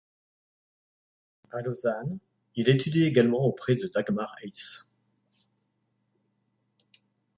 À 1.51 1.61
Lausanne, 1.61 2.17
il 2.55 2.69
étudie 2.69 3.03
également 3.03 3.45
auprès 3.45 3.75
de 3.75 3.87
Dagmar 3.87 4.33
Eise. 4.41 4.87